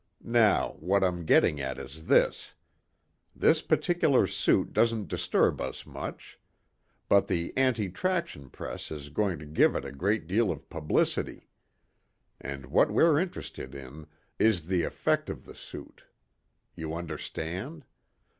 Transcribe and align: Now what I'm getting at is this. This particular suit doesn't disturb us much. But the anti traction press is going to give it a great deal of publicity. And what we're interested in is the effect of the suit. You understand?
Now 0.23 0.77
what 0.79 1.03
I'm 1.03 1.25
getting 1.27 1.61
at 1.61 1.77
is 1.77 2.07
this. 2.07 2.55
This 3.35 3.61
particular 3.61 4.25
suit 4.25 4.73
doesn't 4.73 5.09
disturb 5.09 5.61
us 5.61 5.85
much. 5.85 6.39
But 7.07 7.27
the 7.27 7.53
anti 7.55 7.87
traction 7.87 8.49
press 8.49 8.89
is 8.89 9.09
going 9.09 9.37
to 9.37 9.45
give 9.45 9.75
it 9.75 9.85
a 9.85 9.91
great 9.91 10.25
deal 10.25 10.49
of 10.51 10.67
publicity. 10.69 11.49
And 12.39 12.65
what 12.65 12.89
we're 12.89 13.19
interested 13.19 13.75
in 13.75 14.07
is 14.39 14.65
the 14.65 14.81
effect 14.85 15.29
of 15.29 15.45
the 15.45 15.53
suit. 15.53 16.03
You 16.73 16.95
understand? 16.95 17.85